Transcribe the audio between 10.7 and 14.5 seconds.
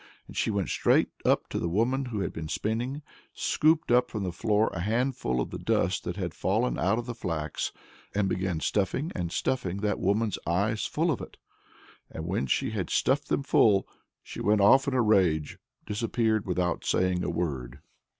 full of it! And when she had stuffed them full, she